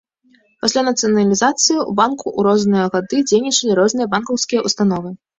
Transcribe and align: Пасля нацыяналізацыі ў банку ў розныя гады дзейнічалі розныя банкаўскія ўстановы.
Пасля 0.63 0.81
нацыяналізацыі 0.85 1.73
ў 1.73 1.91
банку 1.99 2.25
ў 2.37 2.45
розныя 2.47 2.85
гады 2.95 3.17
дзейнічалі 3.33 3.75
розныя 3.81 4.07
банкаўскія 4.15 4.63
ўстановы. 4.69 5.13